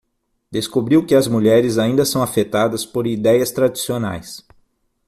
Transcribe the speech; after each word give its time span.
Descobriu 0.49 1.05
que 1.05 1.13
as 1.13 1.27
mulheres 1.27 1.77
ainda 1.77 2.03
são 2.05 2.23
afetadas 2.23 2.83
por 2.83 3.05
idéias 3.05 3.51
tradicionais 3.51 4.43